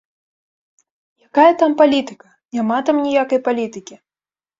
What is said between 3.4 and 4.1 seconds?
палітыкі.